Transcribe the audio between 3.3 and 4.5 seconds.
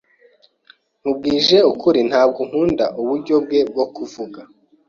bwe bwo kuvuga.